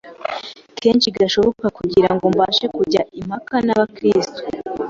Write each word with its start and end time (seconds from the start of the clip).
kenshi 0.79 1.07
gashoboka 1.17 1.65
kugira 1.77 2.09
ngo 2.15 2.25
mbashe 2.33 2.65
kujya 2.75 3.01
impaka 3.19 3.55
n’abakrisitu 3.65 4.41